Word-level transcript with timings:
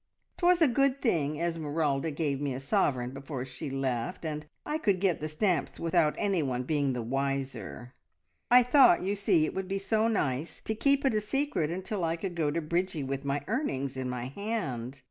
"Twas 0.35 0.63
a 0.63 0.67
good 0.67 0.99
thing 0.99 1.39
Esmeralda 1.39 2.09
gave 2.09 2.41
me 2.41 2.55
a 2.55 2.59
sovereign 2.59 3.11
before 3.11 3.45
she 3.45 3.69
left, 3.69 4.25
and 4.25 4.47
I 4.65 4.79
could 4.79 4.99
get 4.99 5.19
the 5.19 5.27
stamps 5.27 5.79
without 5.79 6.15
anyone 6.17 6.63
being 6.63 6.93
the 6.93 7.03
wiser. 7.03 7.93
I 8.49 8.63
thought, 8.63 9.03
you 9.03 9.15
see, 9.15 9.45
it 9.45 9.53
would 9.53 9.67
be 9.67 9.77
so 9.77 10.07
nice 10.07 10.59
to 10.61 10.73
keep 10.73 11.05
it 11.05 11.13
a 11.13 11.21
secret 11.21 11.69
until 11.69 12.03
I 12.03 12.15
could 12.15 12.33
go 12.33 12.49
to 12.49 12.61
Bridgie 12.61 13.03
with 13.03 13.23
my 13.23 13.43
earnings 13.47 13.95
in 13.95 14.09
my 14.09 14.25
hand. 14.25 14.99